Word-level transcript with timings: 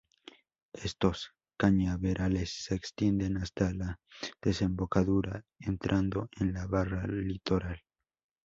Estos 0.73 1.31
cañaverales 1.59 2.49
se 2.63 2.73
extienden 2.73 3.37
hasta 3.37 3.71
la 3.71 3.99
desembocadura, 4.41 5.45
entrando 5.59 6.27
en 6.39 6.53
la 6.53 6.65
barra 6.65 7.05
litoral. 7.05 7.79